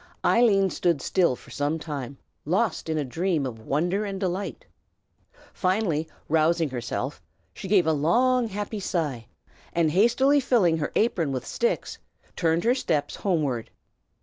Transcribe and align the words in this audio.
Eileen 0.25 0.71
stood 0.71 0.99
still 0.99 1.35
for 1.35 1.51
some 1.51 1.77
time, 1.77 2.17
lost 2.43 2.89
in 2.89 2.97
a 2.97 3.05
dream 3.05 3.45
of 3.45 3.59
wonder 3.59 4.03
and 4.03 4.19
delight. 4.19 4.65
Finally 5.53 6.07
rousing 6.27 6.71
herself, 6.71 7.21
she 7.53 7.67
gave 7.67 7.85
a 7.85 7.93
long, 7.93 8.47
happy 8.47 8.79
sigh, 8.79 9.27
and 9.73 9.91
hastily 9.91 10.39
filling 10.39 10.77
her 10.77 10.91
apron 10.95 11.31
with 11.31 11.45
sticks, 11.45 11.99
turned 12.35 12.63
her 12.63 12.73
steps 12.73 13.17
homeward. 13.17 13.69